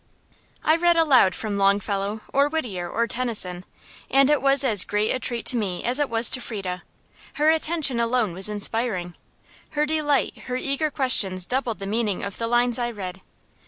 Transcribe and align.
I 0.63 0.77
read 0.77 0.97
aloud 0.97 1.35
from 1.35 1.59
Longfellow, 1.59 2.21
or 2.33 2.49
Whittier, 2.49 2.89
or 2.89 3.05
Tennyson; 3.05 3.65
and 4.09 4.31
it 4.31 4.41
was 4.41 4.63
as 4.63 4.83
great 4.83 5.11
a 5.13 5.19
treat 5.19 5.45
to 5.45 5.57
me 5.57 5.83
as 5.83 5.99
it 5.99 6.09
was 6.09 6.31
to 6.31 6.41
Frieda. 6.41 6.81
Her 7.35 7.51
attention 7.51 7.99
alone 7.99 8.33
was 8.33 8.49
inspiring. 8.49 9.13
Her 9.77 9.85
delight, 9.85 10.35
her 10.45 10.55
eager 10.57 10.89
questions 10.89 11.45
doubled 11.45 11.77
the 11.77 11.85
meaning 11.85 12.23
of 12.23 12.39
the 12.39 12.47
lines 12.47 12.79
I 12.79 12.89
read. 12.89 13.21